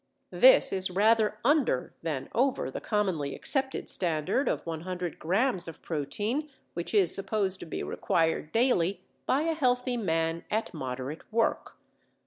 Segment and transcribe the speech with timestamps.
[0.31, 6.49] This is rather under than over the commonly accepted standard of 100 grams of protein
[6.73, 11.77] which is supposed to be required daily by a healthy man at moderate work.